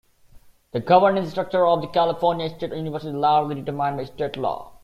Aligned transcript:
The 0.71 0.79
governance 0.79 1.29
structure 1.29 1.63
of 1.67 1.81
the 1.81 1.87
California 1.87 2.49
State 2.49 2.73
University 2.73 3.09
is 3.09 3.13
largely 3.15 3.53
determined 3.53 3.97
by 3.97 4.05
state 4.05 4.35
law. 4.35 4.71